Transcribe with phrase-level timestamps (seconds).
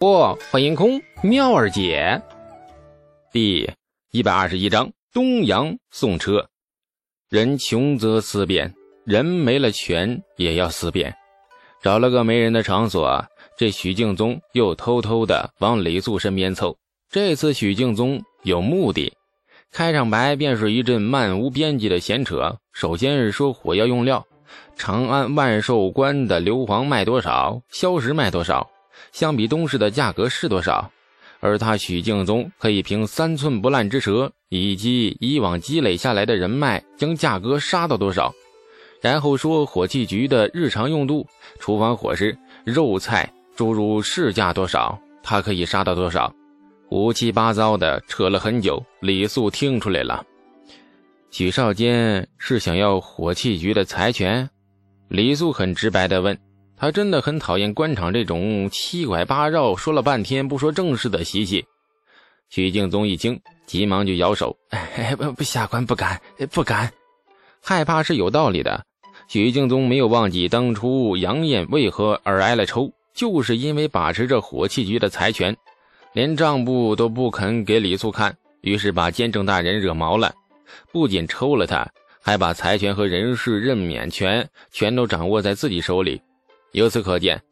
[0.00, 2.22] 不，欢迎空妙儿姐。
[3.30, 3.70] 第
[4.12, 6.48] 一百二十一章东阳送车。
[7.28, 8.74] 人穷则思变，
[9.04, 11.14] 人没了权也要思变。
[11.82, 13.22] 找了个没人的场所，
[13.58, 16.74] 这许敬宗又偷偷的往李素身边凑。
[17.10, 19.12] 这次许敬宗有目的，
[19.70, 22.56] 开场白便是一阵漫无边际的闲扯。
[22.72, 24.26] 首先是说火药用料，
[24.76, 28.66] 长安万寿关的硫磺卖多少，硝石卖多少。
[29.12, 30.90] 相比东市的价格是多少？
[31.40, 38.30] 而他许敬宗可以凭三寸不烂之舌以及以往积累下来的人脉，将价格杀到多少？
[39.00, 41.26] 然后说火器局的日常用度，
[41.58, 46.30] 厨房伙食、肉菜诸如市价多少，他可以杀到多少？
[46.86, 50.22] 胡七八糟的扯了很久，李素听出来了。
[51.30, 54.50] 许少坚是想要火器局的财权？
[55.08, 56.38] 李素很直白地问。
[56.80, 61.62] 他真的很讨厌官场这种七拐八绕、说了半天不说正事的习气。
[62.48, 66.18] 许敬宗一惊，急忙就摇手：“哎，不不，下官不敢，
[66.50, 66.90] 不敢。
[67.60, 68.82] 害怕是有道理的。”
[69.28, 75.54] 许敬宗没有忘记当初杨艳为何而挨了抽，就是因为把持着火器局的财权，
[76.14, 80.34] 连账簿都不肯给李素看，于是把监正大人惹毛了，
[80.90, 81.86] 不仅抽了他，
[82.22, 86.22] 还把财权和人事任免权全都掌握在自己手里。
[86.72, 87.42] 由此可见，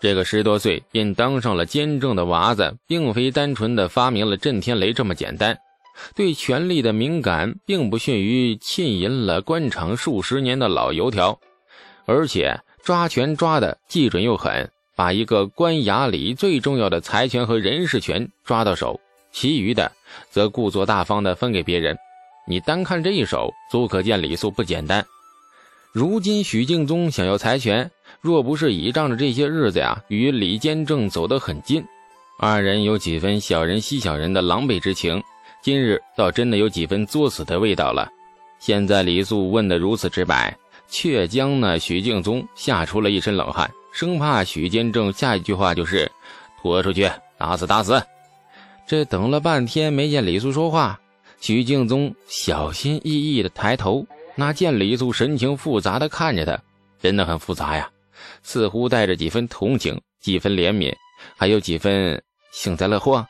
[0.00, 5.58] 这个十多岁便当上了监正的娃子，并非单纯的发明了震天雷这么简单。
[6.14, 11.38] 对权力的敏感，并不逊于浸淫了官场数十年的老油条，
[12.06, 19.00] 而且抓权抓的既准又狠，把一个官衙里最重要的财权和人事权抓到手，
[19.32, 19.90] 其余的
[20.30, 21.98] 则故作大方的分给别人。
[22.46, 25.04] 你单看这一手，足可见李素不简单。
[25.92, 27.90] 如今许敬宗想要财权。
[28.20, 31.82] 若不是倚仗着这些日子呀，与李坚正走得很近，
[32.38, 35.22] 二人有几分小人欺小人的狼狈之情，
[35.62, 38.06] 今日倒真的有几分作死的味道了。
[38.58, 40.54] 现在李素问得如此直白，
[40.86, 46.10] 却将那许敬宗吓出了一身冷汗，生怕许坚正下一句话就是
[46.60, 48.02] 拖出去打死打死。
[48.86, 51.00] 这等了半天没见李素说话，
[51.40, 56.60] 许敬宗小心翼翼地抬头，那见李素神情复杂地看着他，
[57.00, 57.90] 真的很复杂呀。
[58.42, 60.94] 似乎带着几分同情，几分怜悯，
[61.36, 62.22] 还有几分
[62.52, 63.26] 幸灾乐祸。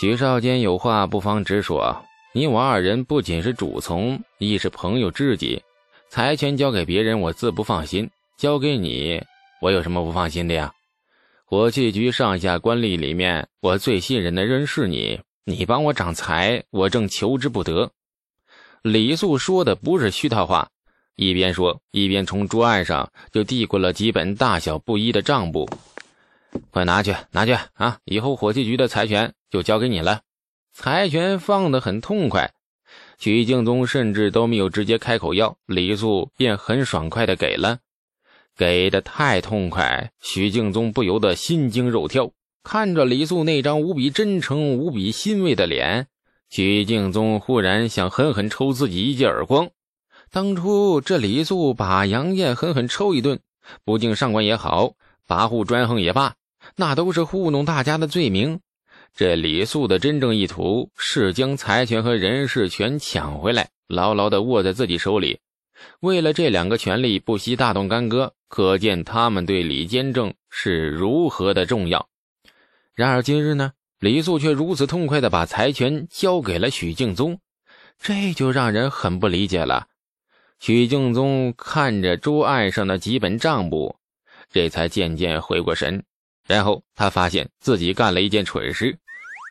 [0.00, 5.62] 许少坚有话不妨直说：你我二人不仅是主从，亦是朋友知己。
[6.08, 8.06] 财权交给别人，我自不放心；
[8.38, 9.22] 交给你，
[9.60, 10.72] 我有什么不放心的呀？
[11.44, 15.20] 火器局上下官吏里面，我最信任的人是你。
[15.44, 17.90] 你帮我掌财，我正求之不得。
[18.82, 20.68] 李素说的不是虚套话。
[21.16, 25.68] 一边说，一边从桌案上就递过了几本大小不一的账簿，
[26.70, 27.98] 快拿去，拿去啊！
[28.04, 30.22] 以后火器局的财权就交给你了。
[30.72, 32.52] 财权放得很痛快，
[33.18, 37.78] 许敬宗甚至都没有直接开口要，李素便很爽快的给了，
[38.56, 42.30] 给的太痛快，许敬宗不由得心惊肉跳。
[42.64, 46.06] 看着李素那张无比真诚、无比欣慰的脸，
[46.48, 49.68] 许敬宗忽然想狠狠抽自己一记耳光。
[50.32, 53.38] 当初这李素把杨艳狠狠抽一顿，
[53.84, 54.94] 不敬上官也好，
[55.28, 56.36] 跋扈专横也罢，
[56.74, 58.58] 那都是糊弄大家的罪名。
[59.14, 65.38] 这李素的真正意图是将财权和人事权抢回来，牢牢地握在自己手里。
[66.00, 72.08] 为了这两个权利，不惜大动干戈，可见他们对李坚正是如何的重要。
[72.94, 77.38] 然而今日呢，李素却如此痛快地把财权交给了许敬宗，
[78.00, 79.88] 这就让人很不理解了。
[80.62, 83.96] 许敬宗看着桌案上的几本账簿，
[84.48, 86.04] 这才渐渐回过神。
[86.46, 88.96] 然后他发现自己干了一件蠢事。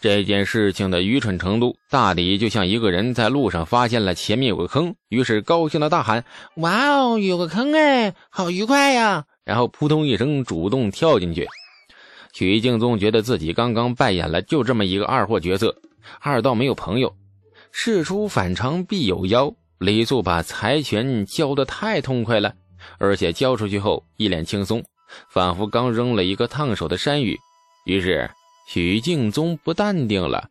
[0.00, 11.48] 这件事情的愚蠢程度，大抵就像一个人在路上发现了前面有个坑，于是高兴的大喊：“哇哦，有个坑哎，好愉快呀！”然后扑通一声主动跳进去。
[12.32, 15.74] 许敬宗觉得自己刚刚扮演了就这么一个二货角色，
[16.20, 17.16] 二到没有朋友。
[17.72, 19.52] 事出反常必有妖。
[19.80, 22.52] 李素把财权交得太痛快了，
[22.98, 24.84] 而且交出去后一脸轻松，
[25.30, 27.38] 仿佛刚扔了一个烫手的山芋。
[27.86, 28.30] 于是
[28.68, 30.50] 许敬宗不淡定了，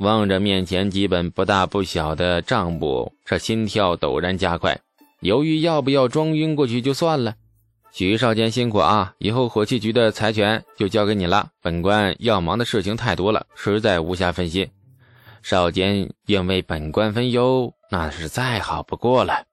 [0.00, 4.78] 望着面前几本不大不小的账簿，这心跳陡然加快，
[5.20, 7.34] 犹豫要不要装晕过去就算了。
[7.90, 14.68] 许少坚辛苦啊，以后火器局的财权就交给你了，本官要忙的事情太多了，实在无暇分心。
[15.42, 17.74] 少坚愿为本官分忧。
[17.90, 19.44] 那是再好不过了。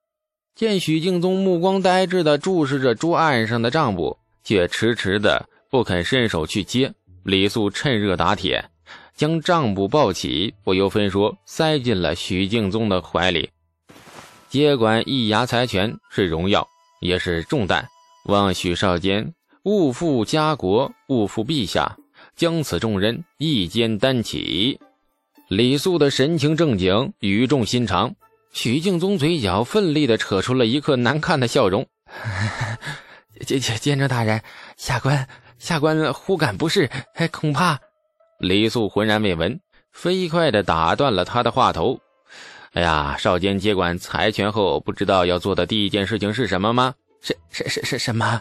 [0.56, 6.94] 见许敬宗目光呆滞地注视着桌案上的账簿，却迟迟的不肯伸手去接。
[7.24, 8.70] 李素趁热打铁，
[9.14, 13.50] 将账簿抱起，不由分说塞进了许敬宗的怀里。
[14.50, 16.68] 接管一衙财权是荣耀，
[17.02, 17.88] 也是重担。
[18.26, 19.34] 望许少监
[19.64, 21.98] 勿负家国，勿负陛下，
[22.36, 24.80] 将此重任一肩担起。
[25.50, 28.14] 李素的神情正经，语重心长。
[28.52, 31.88] 许敬宗嘴角奋力地扯出了一个难看的笑容。
[33.48, 34.40] 监监监大人，
[34.78, 36.88] 下官下官忽感不适，
[37.32, 37.80] 恐怕……
[38.40, 39.60] 李素浑然未闻，
[39.92, 42.00] 飞快地打断了他的话头。
[42.74, 46.94] 哎呀，少监接管财权后，不知道要做的第一件事情是什么吗？
[47.22, 48.40] 是是是是什么？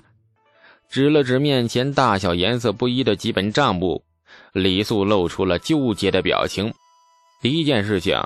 [0.91, 4.05] 指了指面前大小颜色不一的几本账簿，
[4.53, 6.71] 李素露出了纠结的表情。
[7.41, 8.21] 第一件事情，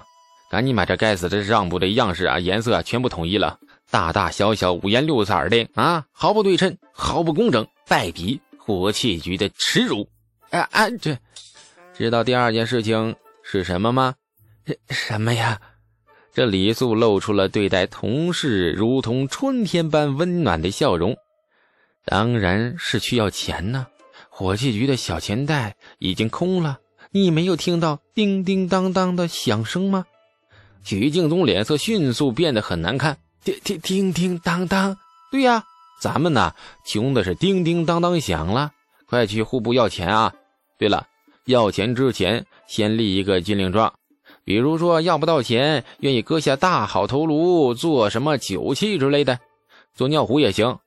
[0.51, 3.59] 赶紧把这该死的账簿的样式啊、颜色啊全部统一了，
[3.91, 10.09] 大大小小、五颜六色的啊，毫不对称，毫不工整，败笔火器局的耻辱！
[10.51, 10.89] 啊啊！
[11.01, 11.19] 这
[11.95, 14.15] 知道第二件事情是什么吗？
[14.89, 15.61] 什么呀？
[16.33, 21.15] 这李素露出了对待同事如同春天般温暖的笑容，
[22.07, 23.87] 当然是需要钱呢。
[24.31, 26.79] 火器局的小钱袋已经空了，
[27.15, 30.07] 你没有听到叮叮当当的响声吗？
[30.83, 33.19] 许敬宗脸色迅速变得很难看。
[33.45, 34.97] 叮叮叮叮当当，
[35.31, 35.63] 对呀，
[36.01, 36.55] 咱们呢
[36.87, 38.73] 穷的是叮叮当当响了，
[39.07, 40.33] 快去户部要钱啊！
[40.79, 41.07] 对了，
[41.45, 43.93] 要钱之前先立一个军令状。
[44.43, 49.39] 比如说要不到钱，愿意割下大好头颅做什么酒器之类的，
[49.95, 50.79] 做尿壶也行，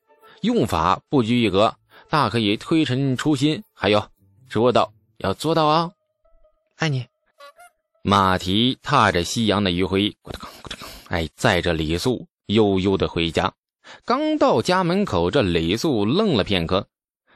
[0.42, 1.76] 用法不拘一格，
[2.10, 3.62] 大可以推陈出新。
[3.76, 4.04] 还有，
[4.50, 5.92] 说到要做到啊！
[6.78, 7.06] 爱你。
[8.02, 13.54] 马蹄踏着夕阳的余晖，咕咚咕咚，哎，载着李素悠悠的回家。
[14.04, 16.88] 刚到家门口，这李素愣了片刻。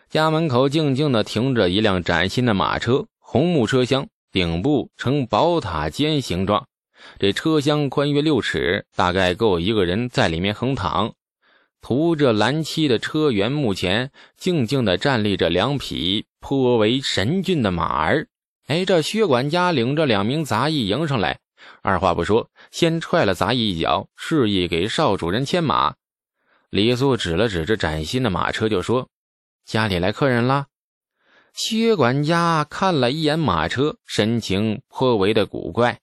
[0.09, 4.07] 家门口静静的停着一辆崭新的马车，红木车厢。
[4.31, 6.67] 顶部呈宝塔尖形状，
[7.17, 11.13] 这车厢宽约六尺，大概够一个人在里面横躺。
[11.81, 18.27] 涂着蓝漆的车辕目前，静静的站立着两匹颇为神俊的马儿。
[18.69, 21.39] 哎，这薛管家领着两名杂役迎上来，
[21.81, 25.95] 二话不说，先踹了杂役一脚，示意给少主人牵马。
[26.69, 29.09] 李素指了指这崭新的马车，就说
[29.65, 30.67] ：“家里来客人啦。”
[31.51, 35.97] 薛管家看了一眼马车，神情颇为的古怪。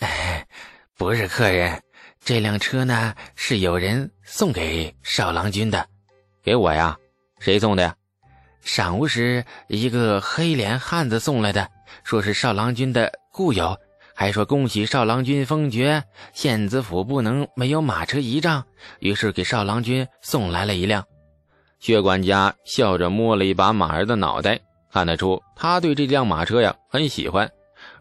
[0.00, 0.46] 哎，
[0.94, 1.82] 不是客人，
[2.22, 5.88] 这辆车呢是有人送给少郎君的，
[6.42, 6.98] 给我呀？
[7.38, 7.96] 谁送的呀？
[8.62, 11.70] 晌午时一个黑脸汉子送来的，
[12.04, 13.76] 说是少郎君的故友，
[14.14, 16.02] 还说恭喜少郎君封爵，
[16.32, 18.64] 县子府不能没有马车仪仗，
[19.00, 21.04] 于是给少郎君送来了一辆。
[21.80, 24.60] 薛管家笑着摸了一把马儿的脑袋。
[24.90, 27.48] 看得出，他对这辆马车呀很喜欢，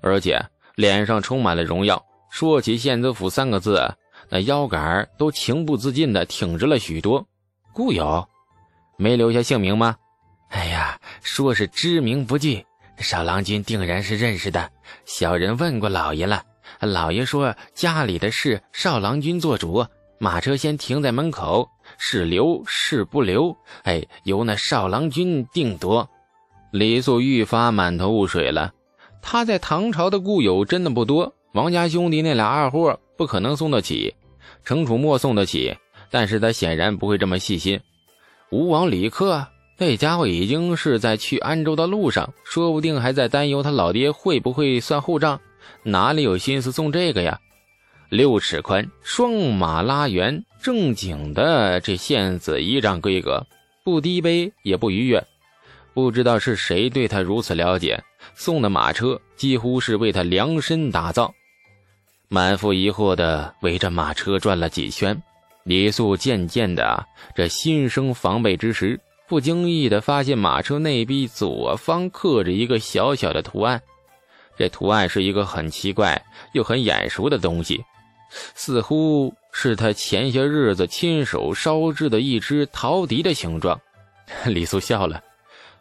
[0.02, 0.42] 而且
[0.76, 2.02] 脸上充满了荣耀。
[2.32, 3.94] 说起县子府三个字，
[4.30, 7.28] 那腰杆都情不自禁地挺直了许多。
[7.74, 8.26] 故友，
[8.98, 9.98] 没留下姓名吗？
[10.50, 12.66] 哎呀，说是知名不惧，
[12.98, 14.70] 少郎君定然是认识的。
[15.06, 16.44] 小人问过老爷了，
[16.82, 19.86] 老爷说家里的事少郎君做主，
[20.20, 21.68] 马车先停在门口，
[21.98, 26.08] 是留是不留，哎，由那少郎君定夺。
[26.72, 28.74] 李素愈发满头雾水了。
[29.22, 34.16] 他在唐朝的故友真的不多，王家兄弟那俩二货不可能送得起，
[34.64, 35.76] 程楚墨送得起，
[36.10, 37.80] 但是他显然不会这么细心。
[38.52, 39.46] 吴王李克
[39.78, 45.40] 那家伙已经是在去安州的路上，说不定还在担忧他老爹会不会算后账，
[45.84, 47.40] 哪里有心思送这个呀？
[48.10, 53.46] 六尺宽，双马拉辕，正经的这县子仪仗规格，
[53.84, 55.24] 不低卑也不逾越。
[55.94, 58.04] 不知道是谁对他如此了解，
[58.34, 61.34] 送的马车几乎是为他量身打造。
[62.30, 65.22] 满腹疑惑的围着马车转了几圈，
[65.64, 67.06] 李素渐渐的
[67.36, 73.82] 这心生防备之时，不经意的发现马车内壁左方刻着一个小小的图案。
[74.58, 77.84] 这图案是一个很奇怪又很眼熟的东西，
[78.56, 83.80] 似乎是他前些日子亲手烧制的一只陶笛的形状。
[84.48, 85.22] 李素笑了。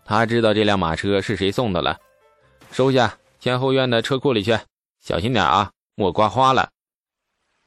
[0.05, 1.99] 他知道这辆马车是谁送的了，
[2.71, 4.57] 收下，前后院的车库里去，
[5.01, 6.71] 小心点啊，莫刮花了。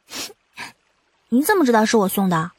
[1.29, 2.51] 你怎么知道是我送的？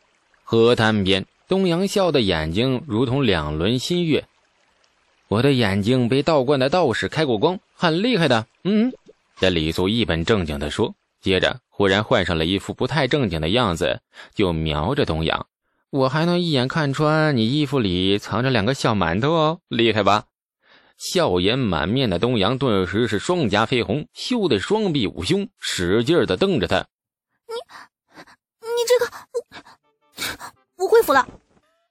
[0.44, 4.24] 河滩边，东阳笑的眼睛如同两轮新月。
[5.26, 8.46] 我的眼睛被道观的道士开过光，很厉害的。
[8.62, 8.92] 嗯，
[9.36, 14.00] 这李素一本正经的说，接着忽然换上了一副不太正经的样子，
[14.32, 15.48] 就瞄着东阳。
[15.90, 20.26] 我还能一眼看穿你衣服里藏着两个小馒头哦，厉害吧？
[20.98, 26.86] 笑颜满面的东阳顿时是双颊绯红，羞得双臂捂胸，使劲的瞪着他。
[27.48, 27.54] 你，
[28.60, 31.28] 你这个，我，恢复了。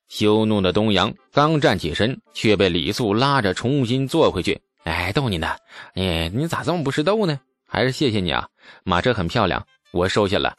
[0.08, 4.60] 羞怒的东阳刚站起身，却被李素拉着重新坐回去。
[4.84, 5.55] 哎，逗你呢，
[5.93, 7.39] 哎，你咋这么不识逗呢？
[7.67, 8.48] 还是谢谢你啊，
[8.84, 10.55] 马车很漂亮，我收下了。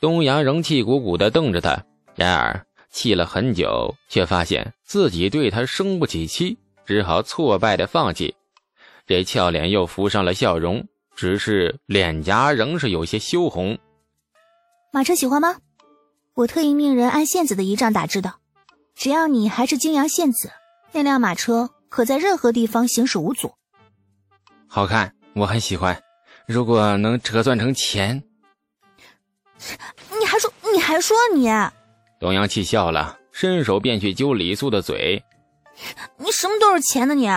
[0.00, 6.56] 东阳仍气鼓鼓的瞪着他，然而气了很久，却发现自己对他生不起气。
[6.86, 8.34] 只好挫败的放弃，
[9.06, 13.78] 这俏脸又浮上了笑容，只是脸颊仍是有些羞红。
[14.92, 15.56] 马车喜欢吗？
[16.40, 18.36] 我特意命人按线子的仪仗打制的，
[18.94, 20.50] 只要你还是泾阳县子，
[20.92, 23.52] 那辆马车可在任何地方行驶无阻。
[24.66, 26.02] 好看，我很喜欢。
[26.46, 28.22] 如果能折算成钱，
[30.18, 31.50] 你还说你还说你？
[32.18, 35.22] 东阳气笑了，伸手便去揪李素的嘴。
[36.16, 37.14] 你什么都是钱呢？
[37.14, 37.28] 你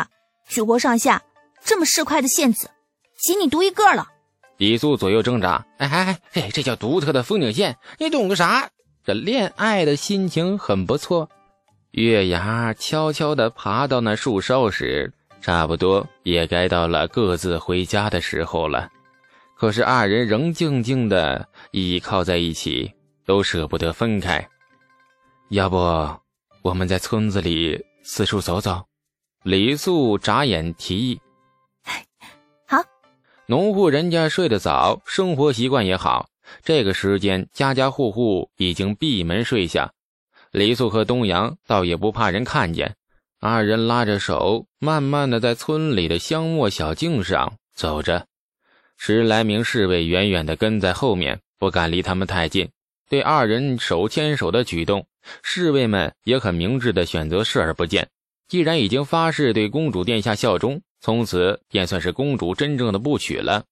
[0.47, 1.21] 举国上下
[1.61, 2.71] 这么市侩的县子，
[3.19, 4.07] 仅你独一个了。
[4.55, 8.69] 李素左右挣扎，哎哎哎，这叫独特的风景线，你懂个啥？
[9.03, 11.29] 这恋爱的心情很不错。
[11.91, 18.89] 月牙悄悄地爬到那树梢时，差不多也该到了各自回家的时候了。
[19.55, 22.91] 可是二人仍静静地倚靠在一起，
[23.25, 24.47] 都舍不得分开。
[25.49, 25.77] 要不，
[26.61, 27.83] 我们在村子里。
[28.05, 28.83] 四处走走，
[29.43, 31.21] 李素眨眼提议
[32.67, 32.83] ：“好。”
[33.47, 36.27] 农户人家睡得早，生活习惯也好。
[36.63, 39.93] 这个时间，家家户户已经闭门睡下。
[40.51, 42.95] 李素和东阳倒也不怕人看见，
[43.39, 48.27] 二人拉着手，慢慢的在村里的香墨小径上走着。
[48.97, 52.69] 十来名侍卫远远的跟在后面，不敢离他们太近。
[53.09, 55.05] 对二人手牵手的举动。
[55.41, 58.09] 侍卫们也很明智的选择视而不见。
[58.49, 63.63] 既然已经发誓对公主殿下效忠，从此便算是公主真正的不娶了。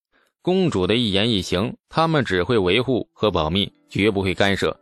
[0.44, 4.76] 公主的一言一行，他们只会维护和保密，绝不会干涉。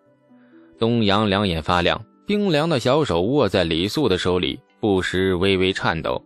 [0.78, 6.24] 东阳两眼发亮，冰凉的小手握在李素的手里，不时微微颤抖，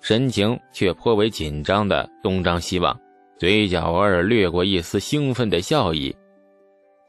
[0.00, 2.98] 神情却颇为紧张的东张西望，
[3.38, 6.16] 嘴角偶尔掠过一丝兴奋的笑意。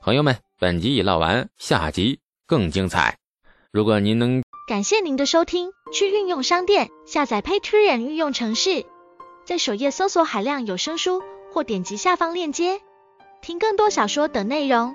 [0.01, 2.19] 朋友们，本集已唠完，下集。
[2.47, 3.17] 更精彩！
[3.71, 8.85] 如果您能感谢您的收听，去运用商店下载 Patreon 运用城市，
[9.45, 11.23] 在首页搜索海量有声书，
[11.55, 12.81] 或点击下方链接
[13.41, 14.93] 听更多小说等内容。